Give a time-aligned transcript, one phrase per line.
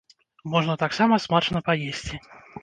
[0.53, 2.21] Можна таксама смачна паесці.